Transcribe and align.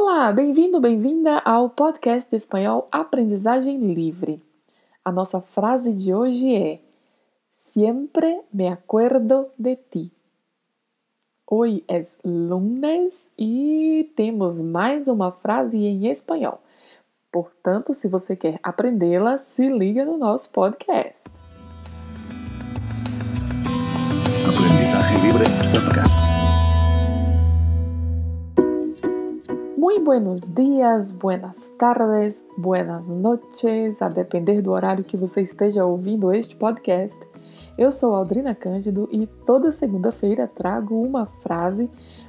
Olá, 0.00 0.32
bem-vindo, 0.32 0.80
bem-vinda 0.80 1.40
ao 1.40 1.68
podcast 1.68 2.34
espanhol 2.34 2.86
Aprendizagem 2.88 3.92
Livre. 3.92 4.40
A 5.04 5.10
nossa 5.10 5.40
frase 5.40 5.92
de 5.92 6.14
hoje 6.14 6.54
é: 6.54 6.80
Siempre 7.52 8.40
me 8.52 8.68
acuerdo 8.68 9.48
de 9.58 9.74
ti. 9.74 10.12
Hoje 11.44 11.82
é 11.88 12.00
lunes 12.24 13.28
e 13.36 14.08
temos 14.14 14.56
mais 14.60 15.08
uma 15.08 15.32
frase 15.32 15.76
em 15.76 16.06
espanhol. 16.06 16.62
Portanto, 17.32 17.92
se 17.92 18.06
você 18.06 18.36
quer 18.36 18.60
aprendê-la, 18.62 19.38
se 19.38 19.68
liga 19.68 20.04
no 20.04 20.16
nosso 20.16 20.48
podcast. 20.50 21.28
Muy 29.88 30.00
buenos 30.00 30.54
dias, 30.54 31.12
buenas 31.12 31.72
tardes, 31.78 32.46
buenas 32.58 33.08
noches, 33.08 34.02
a 34.02 34.10
depender 34.10 34.60
do 34.60 34.72
horário 34.72 35.02
que 35.02 35.16
você 35.16 35.40
esteja 35.40 35.82
ouvindo 35.82 36.30
este 36.30 36.54
podcast. 36.54 37.18
Eu 37.78 37.90
sou 37.90 38.14
Aldrina 38.14 38.54
Cândido 38.54 39.08
e 39.10 39.26
toda 39.46 39.72
segunda-feira 39.72 40.46
trago 40.46 41.00
uma 41.00 41.24
frase 41.24 41.88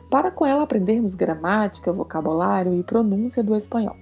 para 0.10 0.32
com 0.32 0.46
ela 0.46 0.64
aprendermos 0.64 1.16
gramática, 1.16 1.92
vocabulário 1.92 2.74
e 2.76 2.82
pronúncia 2.82 3.44
do 3.44 3.54
espanhol. 3.54 3.98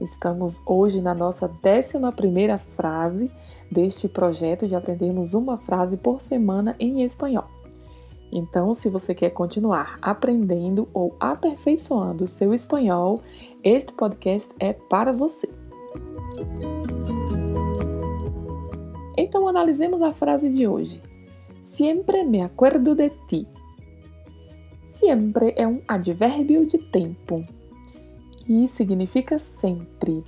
Estamos 0.00 0.58
hoje 0.64 1.02
na 1.02 1.14
nossa 1.14 1.46
11 1.46 2.64
frase 2.74 3.30
deste 3.70 4.08
projeto 4.08 4.66
de 4.66 4.74
aprendermos 4.74 5.34
uma 5.34 5.58
frase 5.58 5.98
por 5.98 6.18
semana 6.22 6.74
em 6.80 7.02
espanhol. 7.02 7.53
Então, 8.32 8.74
se 8.74 8.88
você 8.88 9.14
quer 9.14 9.30
continuar 9.30 9.98
aprendendo 10.02 10.88
ou 10.92 11.14
aperfeiçoando 11.20 12.26
seu 12.26 12.52
espanhol, 12.52 13.20
este 13.62 13.92
podcast 13.92 14.52
é 14.58 14.72
para 14.72 15.12
você. 15.12 15.48
Então, 19.16 19.46
analisemos 19.46 20.02
a 20.02 20.12
frase 20.12 20.50
de 20.50 20.66
hoje. 20.66 21.00
Siempre 21.62 22.24
me 22.24 22.42
acuerdo 22.42 22.94
de 22.94 23.10
ti. 23.28 23.46
Siempre 24.86 25.54
é 25.56 25.66
um 25.66 25.80
advérbio 25.86 26.66
de 26.66 26.78
tempo 26.78 27.44
e 28.48 28.68
significa 28.68 29.38
sempre. 29.38 30.22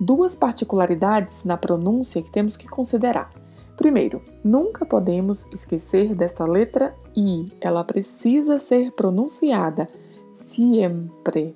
Duas 0.00 0.34
particularidades 0.34 1.44
na 1.44 1.56
pronúncia 1.56 2.22
que 2.22 2.30
temos 2.30 2.56
que 2.56 2.68
considerar. 2.68 3.30
Primeiro, 3.78 4.20
nunca 4.42 4.84
podemos 4.84 5.46
esquecer 5.52 6.12
desta 6.12 6.44
letra 6.44 6.96
I. 7.16 7.46
Ela 7.60 7.84
precisa 7.84 8.58
ser 8.58 8.90
pronunciada 8.90 9.88
sempre. 10.32 11.54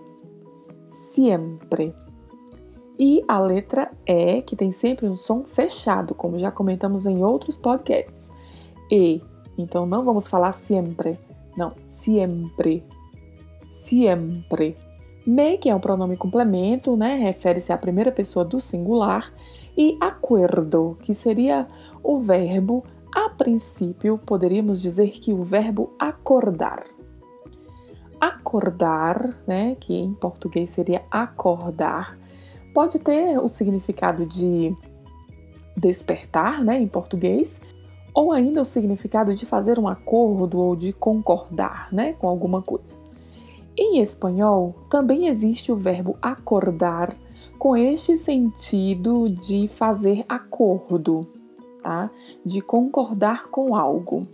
Sempre. 0.89 1.93
E 2.97 3.25
a 3.27 3.41
letra 3.41 3.91
E, 4.07 4.41
que 4.43 4.55
tem 4.55 4.71
sempre 4.71 5.09
um 5.09 5.17
som 5.17 5.43
fechado, 5.43 6.15
como 6.15 6.39
já 6.39 6.53
comentamos 6.53 7.07
em 7.07 7.25
outros 7.25 7.57
podcasts. 7.57 8.31
E. 8.89 9.21
Então 9.59 9.85
não 9.85 10.05
vamos 10.05 10.29
falar 10.29 10.53
sempre. 10.53 11.19
Não, 11.57 11.73
sempre. 11.87 12.85
Sempre. 13.67 14.77
Me, 15.27 15.59
que 15.59 15.69
é 15.69 15.75
um 15.75 15.81
pronome 15.81 16.17
complemento, 16.17 16.97
né? 16.97 17.17
Refere-se 17.17 17.73
à 17.73 17.77
primeira 17.77 18.13
pessoa 18.13 18.45
do 18.45 18.61
singular. 18.61 19.33
E 19.77 19.97
acuerdo, 20.01 20.97
que 21.03 21.15
seria 21.15 21.67
o 22.03 22.19
verbo, 22.19 22.85
a 23.15 23.29
princípio, 23.31 24.19
poderíamos 24.19 24.81
dizer 24.81 25.11
que 25.11 25.33
o 25.33 25.43
verbo 25.43 25.93
acordar. 25.99 26.85
Acordar, 28.21 29.43
né, 29.47 29.77
que 29.81 29.95
em 29.95 30.15
português 30.15 30.71
seria 30.71 31.03
acordar, 31.11 32.19
pode 32.75 32.99
ter 32.99 33.39
o 33.39 33.49
significado 33.49 34.27
de 34.27 34.75
despertar, 35.77 36.63
né, 36.63 36.79
em 36.79 36.87
português, 36.87 37.61
ou 38.15 38.31
ainda 38.31 38.61
o 38.61 38.65
significado 38.65 39.35
de 39.35 39.47
fazer 39.47 39.79
um 39.79 39.89
acordo 39.89 40.59
ou 40.59 40.77
de 40.77 40.93
concordar, 40.93 41.89
né, 41.93 42.13
com 42.15 42.29
alguma 42.29 42.61
coisa. 42.61 42.97
Em 43.77 44.01
espanhol, 44.01 44.75
também 44.91 45.29
existe 45.29 45.73
o 45.73 45.77
verbo 45.77 46.17
acordar 46.21 47.17
com 47.63 47.77
este 47.77 48.19
sentido 48.19 49.29
de 49.29 49.69
fazer 49.69 50.25
acordo, 50.29 51.29
tá? 51.81 52.11
De 52.45 52.61
concordar 52.61 53.51
com 53.53 53.77
algo. 53.77 54.27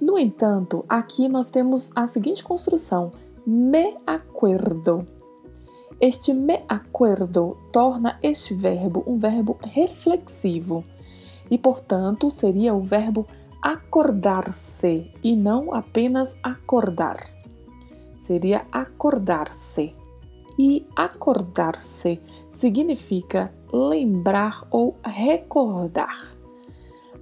No 0.00 0.18
entanto, 0.18 0.82
aqui 0.88 1.28
nós 1.28 1.50
temos 1.50 1.90
a 1.94 2.08
seguinte 2.08 2.42
construção: 2.42 3.12
me 3.46 3.98
acuerdo. 4.06 5.06
Este 6.00 6.32
me 6.32 6.60
acuerdo 6.66 7.54
torna 7.70 8.18
este 8.22 8.54
verbo 8.54 9.04
um 9.06 9.18
verbo 9.18 9.58
reflexivo 9.62 10.82
e, 11.50 11.58
portanto, 11.58 12.30
seria 12.30 12.74
o 12.74 12.80
verbo 12.80 13.26
acordar-se 13.60 15.12
e 15.22 15.36
não 15.36 15.74
apenas 15.74 16.34
acordar. 16.42 17.18
Seria 18.16 18.64
acordar-se. 18.72 19.97
E 20.58 20.86
acordar-se 20.96 22.20
significa 22.50 23.52
lembrar 23.72 24.66
ou 24.70 24.96
recordar. 25.04 26.34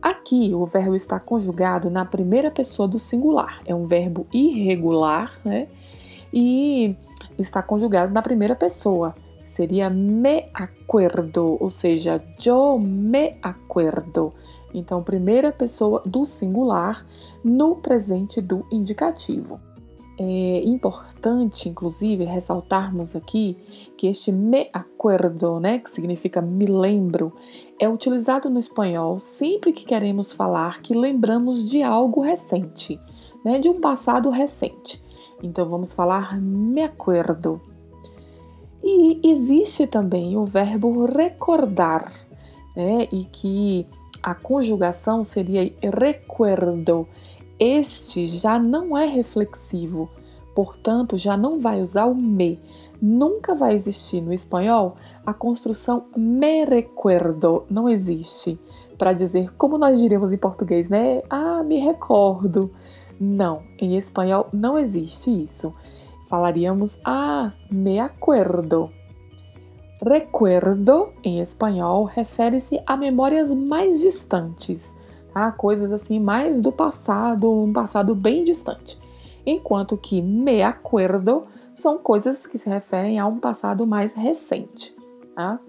Aqui 0.01 0.55
o 0.55 0.65
verbo 0.65 0.95
está 0.95 1.19
conjugado 1.19 1.91
na 1.91 2.05
primeira 2.05 2.51
pessoa 2.51 2.87
do 2.87 2.99
singular, 2.99 3.61
é 3.67 3.75
um 3.75 3.87
verbo 3.87 4.27
irregular, 4.33 5.39
né? 5.45 5.67
E 6.33 6.95
está 7.39 7.63
conjugado 7.63 8.13
na 8.13 8.23
primeira 8.23 8.55
pessoa, 8.55 9.15
seria 9.45 9.91
me 9.91 10.49
acuerdo, 10.55 11.57
ou 11.61 11.71
seja, 11.71 12.23
yo 12.41 12.79
me 12.79 13.37
acuerdo. 13.43 14.33
Então, 14.73 15.03
primeira 15.03 15.51
pessoa 15.51 16.03
do 16.05 16.25
singular 16.25 17.05
no 17.43 17.77
presente 17.77 18.41
do 18.41 18.67
indicativo. 18.71 19.59
É 20.19 20.63
importante, 20.65 21.69
inclusive, 21.69 22.25
ressaltarmos 22.25 23.15
aqui 23.15 23.55
que 23.99 24.07
este 24.07 24.33
me 24.33 24.71
acuerdo, 24.73 25.61
né, 25.61 25.79
que 25.79 25.91
significa 25.91 26.41
me 26.41 26.65
lembro, 26.65 27.35
é 27.79 27.87
utilizado 27.87 28.49
no 28.49 28.59
espanhol 28.59 29.21
sempre 29.21 29.73
que 29.75 29.85
queremos 29.85 30.33
falar 30.33 30.81
que 30.81 30.95
lembramos 30.95 31.69
de 31.69 31.83
algo 31.83 32.23
recente, 32.23 32.99
né, 33.45 33.59
de 33.59 33.69
um 33.69 33.79
passado 33.79 34.31
recente. 34.31 35.03
Então 35.43 35.69
vamos 35.69 35.93
falar 35.93 36.41
me 36.41 36.83
acuerdo. 36.83 37.61
E 38.83 39.21
existe 39.23 39.87
também 39.87 40.35
o 40.37 40.47
verbo 40.47 41.05
recordar, 41.05 42.11
né, 42.75 43.07
e 43.13 43.25
que 43.25 43.87
a 44.23 44.35
conjugação 44.35 45.23
seria 45.23 45.71
recuerdo 45.83 47.07
este 47.59 48.27
já 48.27 48.59
não 48.59 48.97
é 48.97 49.07
reflexivo, 49.07 50.11
portanto, 50.55 51.17
já 51.17 51.37
não 51.37 51.61
vai 51.61 51.83
usar 51.83 52.07
o 52.07 52.15
me. 52.15 52.61
Nunca 53.01 53.55
vai 53.55 53.75
existir 53.75 54.21
no 54.21 54.33
espanhol 54.33 54.97
a 55.25 55.33
construção 55.33 56.07
me 56.17 56.65
recuerdo, 56.65 57.65
não 57.71 57.89
existe. 57.89 58.59
Para 58.99 59.13
dizer 59.13 59.55
como 59.55 59.77
nós 59.77 59.99
diríamos 59.99 60.33
em 60.33 60.39
português, 60.39 60.89
né? 60.89 61.23
Ah, 61.29 61.63
me 61.63 61.79
recordo. 61.79 62.71
Não, 63.19 63.63
em 63.79 63.97
espanhol 63.97 64.49
não 64.53 64.79
existe 64.79 65.31
isso. 65.31 65.73
Falaríamos 66.29 66.99
ah, 67.05 67.53
me 67.71 67.99
acuerdo. 67.99 68.91
Recuerdo, 70.03 71.09
em 71.25 71.41
espanhol, 71.41 72.05
refere-se 72.05 72.81
a 72.87 72.97
memórias 72.97 73.51
mais 73.51 74.01
distantes 74.01 74.95
a 75.37 75.53
coisas 75.53 75.93
assim 75.93 76.19
mais 76.19 76.59
do 76.59 76.73
passado, 76.73 77.53
um 77.53 77.71
passado 77.71 78.15
bem 78.15 78.43
distante. 78.43 78.99
Enquanto 79.45 79.95
que 79.99 80.23
me 80.23 80.63
acuerdo 80.63 81.45
são 81.75 81.99
coisas 81.99 82.47
que 82.47 82.59
se 82.59 82.71
referem 82.71 83.19
a 83.19 83.27
um 83.27 83.39
passado 83.39 83.87
mais 83.87 84.15
recente. 84.15 84.97
Tá? 85.35 85.61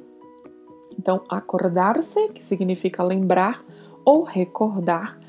Então, 0.97 1.21
acordar-se, 1.27 2.29
que 2.29 2.45
significa 2.45 3.03
lembrar 3.03 3.61
ou 4.05 4.23
recordar, 4.23 5.19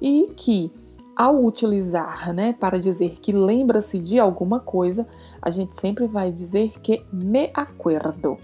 e 0.00 0.32
que 0.36 0.72
ao 1.16 1.44
utilizar, 1.44 2.32
né, 2.32 2.52
para 2.52 2.78
dizer 2.78 3.18
que 3.20 3.32
lembra-se 3.32 3.98
de 3.98 4.20
alguma 4.20 4.60
coisa, 4.60 5.08
a 5.42 5.50
gente 5.50 5.74
sempre 5.74 6.06
vai 6.06 6.30
dizer 6.30 6.78
que 6.80 7.04
me 7.12 7.50
acuerdo. 7.52 8.36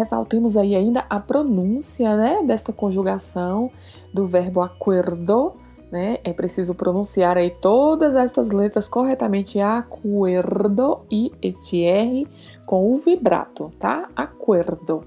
Ressaltemos 0.00 0.56
aí 0.56 0.74
ainda 0.74 1.04
a 1.10 1.20
pronúncia 1.20 2.16
né, 2.16 2.42
desta 2.42 2.72
conjugação 2.72 3.70
do 4.14 4.26
verbo 4.26 4.62
acuerdo. 4.62 5.52
Né? 5.92 6.20
É 6.24 6.32
preciso 6.32 6.74
pronunciar 6.74 7.36
aí 7.36 7.50
todas 7.50 8.14
estas 8.14 8.48
letras 8.50 8.88
corretamente, 8.88 9.60
acuerdo 9.60 11.00
e 11.10 11.30
este 11.42 11.82
R 11.82 12.26
com 12.64 12.94
o 12.94 12.98
vibrato, 12.98 13.70
tá? 13.78 14.08
Acuerdo. 14.16 15.04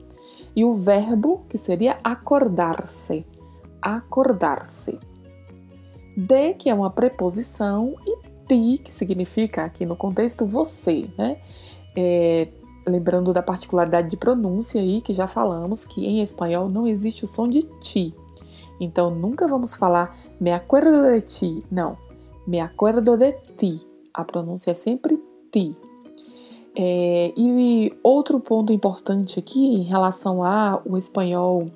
E 0.56 0.64
o 0.64 0.76
verbo, 0.76 1.44
que 1.50 1.58
seria 1.58 1.98
acordar-se. 2.04 3.26
Acordar-se. 3.82 5.00
De, 6.16 6.54
que 6.54 6.70
é 6.70 6.74
uma 6.76 6.92
preposição, 6.92 7.96
e 8.06 8.16
ti, 8.46 8.78
que 8.78 8.94
significa 8.94 9.64
aqui 9.64 9.88
no 9.88 9.96
contexto 9.96 10.46
você, 10.46 11.10
né? 11.18 11.38
É, 11.96 12.48
lembrando 12.86 13.34
da 13.34 13.42
particularidade 13.42 14.10
de 14.10 14.18
pronúncia 14.18 14.82
aí, 14.82 15.02
que 15.02 15.14
já 15.14 15.28
falamos 15.28 15.86
que 15.86 16.06
em 16.06 16.22
espanhol 16.22 16.70
não 16.70 16.88
existe 16.88 17.24
o 17.24 17.28
som 17.28 17.48
de 17.48 17.64
ti. 17.82 18.14
Então 18.80 19.10
nunca 19.12 19.48
vamos 19.48 19.76
falar 19.76 20.18
me 20.40 20.52
acuerdo 20.52 21.04
de 21.12 21.22
ti, 21.22 21.66
não. 21.72 21.98
Me 22.46 22.60
acuerdo 22.60 23.16
de 23.18 23.32
ti. 23.58 23.82
A 24.14 24.24
pronúncia 24.24 24.72
é 24.72 24.74
sempre 24.74 25.22
ti. 25.52 25.76
É, 26.76 27.32
e 27.38 27.94
outro 28.04 28.40
ponto 28.40 28.74
importante 28.74 29.40
aqui 29.40 29.76
em 29.76 29.84
relação 29.84 30.44
ao 30.44 30.98
espanhol 30.98 31.68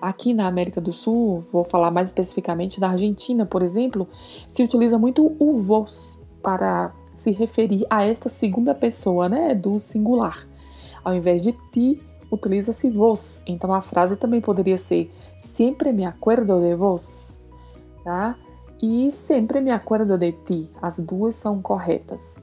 aqui 0.00 0.34
na 0.34 0.48
América 0.48 0.80
do 0.80 0.92
Sul, 0.92 1.44
vou 1.52 1.64
falar 1.64 1.92
mais 1.92 2.08
especificamente 2.08 2.80
da 2.80 2.88
Argentina, 2.88 3.46
por 3.46 3.62
exemplo, 3.62 4.08
se 4.50 4.64
utiliza 4.64 4.98
muito 4.98 5.36
o 5.38 5.60
vos 5.60 6.20
para 6.42 6.92
se 7.16 7.30
referir 7.30 7.86
a 7.88 8.04
esta 8.04 8.28
segunda 8.28 8.74
pessoa, 8.74 9.28
né, 9.28 9.54
do 9.54 9.78
singular. 9.78 10.46
Ao 11.04 11.14
invés 11.14 11.42
de 11.42 11.52
ti, 11.70 12.02
utiliza-se 12.30 12.88
vos. 12.88 13.42
Então 13.46 13.72
a 13.72 13.82
frase 13.82 14.16
também 14.16 14.40
poderia 14.40 14.78
ser 14.78 15.12
sempre 15.40 15.92
me 15.92 16.04
acuerdo 16.04 16.60
de 16.60 16.74
vos, 16.74 17.40
tá? 18.04 18.36
E 18.80 19.12
sempre 19.12 19.60
me 19.60 19.70
acuerdo 19.70 20.18
de 20.18 20.32
ti. 20.32 20.70
As 20.80 20.98
duas 20.98 21.36
são 21.36 21.62
corretas. 21.62 22.36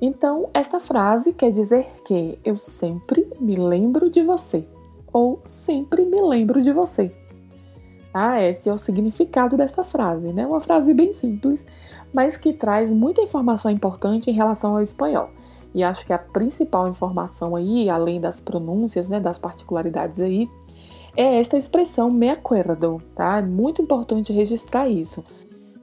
Então, 0.00 0.50
esta 0.52 0.80
frase 0.80 1.32
quer 1.32 1.50
dizer 1.50 1.86
que 2.04 2.38
eu 2.44 2.56
sempre 2.56 3.26
me 3.40 3.54
lembro 3.54 4.10
de 4.10 4.22
você 4.22 4.66
ou 5.12 5.40
sempre 5.46 6.04
me 6.04 6.20
lembro 6.20 6.60
de 6.60 6.72
você. 6.72 7.14
Ah, 8.14 8.40
esse 8.40 8.68
é 8.68 8.72
o 8.72 8.78
significado 8.78 9.56
desta 9.56 9.82
frase, 9.82 10.32
né? 10.32 10.46
Uma 10.46 10.60
frase 10.60 10.94
bem 10.94 11.12
simples, 11.12 11.66
mas 12.12 12.36
que 12.36 12.52
traz 12.52 12.88
muita 12.88 13.20
informação 13.20 13.68
importante 13.72 14.30
em 14.30 14.34
relação 14.34 14.76
ao 14.76 14.82
espanhol. 14.82 15.30
E 15.74 15.82
acho 15.82 16.06
que 16.06 16.12
a 16.12 16.18
principal 16.18 16.86
informação 16.86 17.56
aí, 17.56 17.90
além 17.90 18.20
das 18.20 18.38
pronúncias, 18.38 19.08
né, 19.08 19.18
das 19.18 19.36
particularidades 19.36 20.20
aí, 20.20 20.48
é 21.16 21.40
esta 21.40 21.58
expressão 21.58 22.08
me 22.08 22.30
acuerdo, 22.30 23.02
tá? 23.16 23.38
É 23.38 23.42
muito 23.42 23.82
importante 23.82 24.32
registrar 24.32 24.88
isso. 24.88 25.24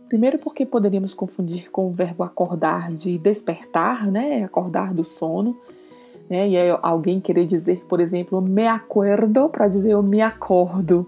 Primeiro 0.07 0.39
porque 0.39 0.66
poderíamos 0.66 1.13
confundir 1.13 1.69
com 1.69 1.88
o 1.88 1.92
verbo 1.92 2.24
acordar 2.24 2.92
de 2.92 3.18
despertar, 3.18 4.10
né? 4.10 4.44
Acordar 4.44 4.94
do 4.94 5.04
sono. 5.04 5.57
Né? 6.30 6.48
E 6.48 6.57
aí 6.57 6.78
alguém 6.81 7.19
querer 7.19 7.45
dizer, 7.45 7.83
por 7.89 8.00
exemplo, 8.00 8.42
me 8.42 8.68
acuerdo 8.68 9.50
para 9.50 9.68
dizer 9.68 9.92
eu 9.92 10.01
me 10.01 10.22
acordo. 10.22 11.06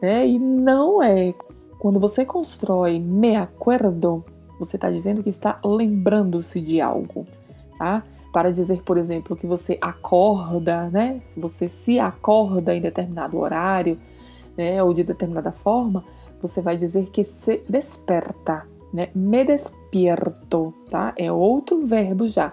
Né? 0.00 0.26
E 0.26 0.38
não 0.38 1.02
é. 1.02 1.34
Quando 1.78 2.00
você 2.00 2.24
constrói 2.24 2.98
me 2.98 3.36
acuerdo, 3.36 4.24
você 4.58 4.76
está 4.76 4.90
dizendo 4.90 5.22
que 5.22 5.30
está 5.30 5.58
lembrando-se 5.64 6.60
de 6.60 6.80
algo. 6.80 7.26
Tá? 7.78 8.02
Para 8.32 8.50
dizer, 8.50 8.82
por 8.82 8.96
exemplo, 8.96 9.36
que 9.36 9.46
você 9.46 9.78
acorda, 9.80 10.88
né? 10.90 11.22
Você 11.36 11.68
se 11.68 12.00
acorda 12.00 12.74
em 12.74 12.80
determinado 12.80 13.38
horário, 13.38 13.98
né? 14.56 14.82
Ou 14.82 14.92
de 14.92 15.04
determinada 15.04 15.52
forma, 15.52 16.04
você 16.42 16.60
vai 16.60 16.76
dizer 16.76 17.10
que 17.10 17.24
se 17.24 17.62
desperta, 17.68 18.66
né? 18.92 19.08
Me 19.14 19.44
despierto, 19.44 20.74
tá? 20.90 21.12
É 21.16 21.30
outro 21.30 21.86
verbo 21.86 22.26
já, 22.26 22.52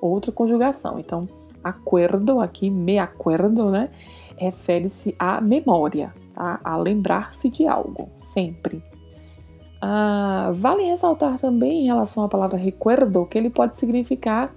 outra 0.00 0.32
conjugação. 0.32 0.98
Então, 0.98 1.26
acuerdo 1.62 2.40
aqui, 2.40 2.68
me 2.68 2.98
acuerdo, 2.98 3.70
né? 3.70 3.88
Refere-se 4.36 5.14
à 5.18 5.40
memória, 5.40 6.12
tá? 6.40 6.58
A 6.64 6.76
lembrar-se 6.78 7.50
de 7.50 7.66
algo, 7.66 8.08
sempre. 8.18 8.82
Ah, 9.78 10.50
vale 10.54 10.84
ressaltar 10.84 11.38
também 11.38 11.82
em 11.82 11.86
relação 11.86 12.24
à 12.24 12.28
palavra 12.28 12.56
recuerdo 12.56 13.26
que 13.26 13.36
ele 13.36 13.50
pode 13.50 13.76
significar 13.76 14.54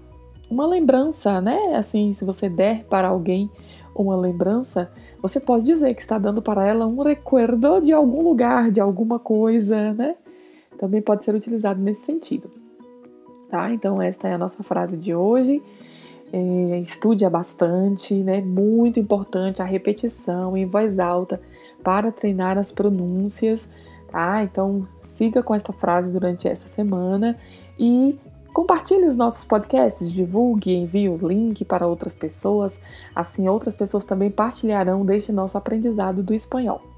uma 0.50 0.65
lembrança, 0.65 1.41
né? 1.41 1.75
Assim, 1.75 2.13
se 2.13 2.24
você 2.24 2.47
der 2.47 2.85
para 2.85 3.09
alguém 3.09 3.51
uma 3.94 4.15
lembrança, 4.15 4.89
você 5.21 5.41
pode 5.41 5.65
dizer 5.65 5.94
que 5.94 6.01
está 6.01 6.18
dando 6.18 6.41
para 6.41 6.65
ela 6.65 6.88
um 6.88 7.01
recuerdo 7.01 7.81
de 7.81 7.91
algum 7.91 8.21
lugar, 8.21 8.71
de 8.71 8.79
alguma 8.79 9.19
coisa, 9.19 9.94
né? 9.94 10.15
Também 10.77 11.01
pode 11.01 11.25
ser 11.25 11.36
utilizado 11.36 11.81
nesse 11.81 12.06
sentido. 12.06 12.50
Tá? 13.50 13.71
Então, 13.74 14.01
esta 14.01 14.27
é 14.29 14.33
a 14.33 14.38
nossa 14.38 14.63
frase 14.63 14.97
de 14.97 15.13
hoje. 15.13 15.62
É, 16.35 16.80
estude-a 16.80 17.30
bastante, 17.30 18.15
né? 18.15 18.41
Muito 18.41 19.00
importante 19.00 19.62
a 19.62 19.65
repetição 19.65 20.57
em 20.57 20.65
voz 20.65 20.97
alta 20.97 21.39
para 21.83 22.12
treinar 22.12 22.57
as 22.57 22.71
pronúncias, 22.71 23.69
tá? 24.12 24.41
Então, 24.41 24.88
siga 25.03 25.44
com 25.44 25.53
esta 25.53 25.71
frase 25.71 26.09
durante 26.09 26.47
esta 26.47 26.68
semana 26.68 27.38
e 27.77 28.18
Compartilhe 28.53 29.07
os 29.07 29.15
nossos 29.15 29.44
podcasts, 29.44 30.12
divulgue, 30.12 30.75
envie 30.75 31.09
o 31.09 31.18
link 31.18 31.65
para 31.65 31.88
outras 31.88 32.13
pessoas, 32.13 32.79
assim 33.15 33.47
outras 33.50 33.75
pessoas 33.75 34.03
também 34.03 34.29
partilharão 34.29 35.03
deste 35.03 35.31
nosso 35.31 35.57
aprendizado 35.57 36.21
do 36.21 36.36
espanhol. 36.36 36.92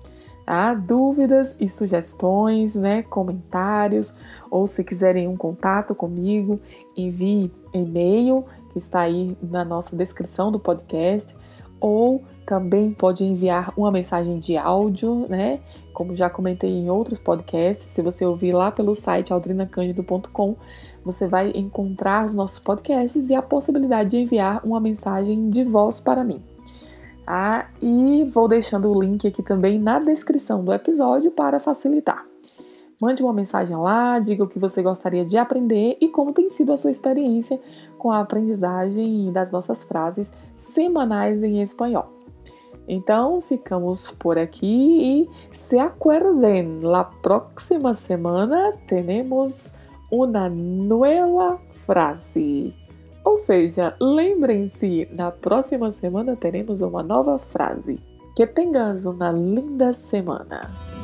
Dúvidas 0.86 1.56
e 1.60 1.68
sugestões, 1.68 2.76
né, 2.76 3.04
comentários, 3.04 4.16
ou 4.52 4.68
se 4.68 4.84
quiserem 4.84 5.28
um 5.28 5.36
contato 5.36 5.96
comigo, 5.96 6.60
envie 6.96 7.52
e-mail 7.74 8.46
que 8.72 8.80
está 8.80 9.02
aí 9.02 9.36
na 9.42 9.66
nossa 9.66 9.96
descrição 9.96 10.52
do 10.52 10.60
podcast, 10.60 11.36
ou 11.80 12.24
também 12.46 12.92
pode 12.92 13.24
enviar 13.24 13.74
uma 13.76 13.92
mensagem 13.92 14.40
de 14.40 14.58
áudio, 14.58 15.26
né? 15.30 15.60
Como 15.94 16.16
já 16.16 16.30
comentei 16.30 16.70
em 16.70 16.90
outros 16.90 17.20
podcasts, 17.20 17.88
se 17.88 18.02
você 18.02 18.26
ouvir 18.26 18.54
lá 18.54 18.72
pelo 18.72 18.96
site 18.96 19.34
aldrinacandido.com, 19.34 20.56
você 21.04 21.28
vai 21.28 21.52
encontrar 21.52 22.26
os 22.26 22.34
nossos 22.34 22.60
podcasts 22.60 23.30
e 23.30 23.36
a 23.36 23.42
possibilidade 23.42 24.12
de 24.12 24.18
enviar 24.18 24.62
uma 24.66 24.80
mensagem 24.80 25.50
de 25.50 25.64
voz 25.64 26.00
para 26.00 26.24
mim. 26.24 26.55
Ah, 27.28 27.68
e 27.82 28.24
vou 28.26 28.48
deixando 28.48 28.92
o 28.92 29.02
link 29.02 29.28
aqui 29.28 29.42
também 29.42 29.80
na 29.80 30.00
descrição 30.00 30.64
do 30.64 30.72
episódio 30.72 31.32
para 31.32 31.60
facilitar. 31.60 32.26
Mande 33.00 33.22
uma 33.22 33.34
mensagem 33.34 33.76
lá, 33.76 34.20
diga 34.20 34.44
o 34.44 34.48
que 34.48 34.60
você 34.60 34.82
gostaria 34.82 35.26
de 35.26 35.38
aprender 35.38 35.98
e 36.00 36.08
como 36.08 36.32
tem 36.32 36.50
sido 36.50 36.72
a 36.72 36.78
sua 36.78 36.92
experiência 36.92 37.60
com 37.98 38.12
a 38.12 38.22
aprendizagem 38.22 39.32
das 39.32 39.52
nossas 39.52 39.84
frases 39.84 40.32
semanais 40.58 41.44
em 41.44 41.62
espanhol. 41.62 42.14
Então, 42.88 43.42
ficamos 43.42 44.12
por 44.12 44.38
aqui 44.38 45.26
e 45.28 45.30
se 45.52 45.78
acuerden, 45.78 46.82
la 46.82 47.04
próxima 47.04 47.96
semana 47.96 48.74
temos 48.88 49.76
uma 50.12 50.48
nova 50.50 51.60
frase. 51.86 52.85
Ou 53.26 53.38
seja, 53.38 53.96
lembrem-se, 54.00 55.10
na 55.12 55.32
próxima 55.32 55.92
semana 55.92 56.36
teremos 56.36 56.82
uma 56.82 57.02
nova 57.02 57.40
frase. 57.40 58.00
Que 58.36 58.46
tenhas 58.46 59.04
uma 59.04 59.32
linda 59.32 59.96
semana. 59.96 60.95